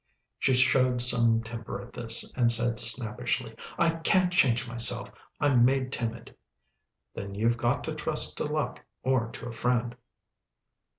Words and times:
She 0.39 0.55
showed 0.55 0.99
some 0.99 1.43
temper 1.43 1.79
at 1.79 1.93
this, 1.93 2.33
and 2.35 2.51
said 2.51 2.79
snappishly, 2.79 3.55
"I 3.77 3.97
can't 3.97 4.33
change 4.33 4.67
myself. 4.67 5.11
I'm 5.39 5.63
made 5.63 5.91
timid." 5.91 6.33
"Then 7.13 7.35
you've 7.35 7.57
got 7.57 7.83
to 7.83 7.93
trust 7.93 8.37
to 8.37 8.45
luck 8.45 8.83
or 9.03 9.27
to 9.29 9.49
a 9.49 9.53
friend." 9.53 9.95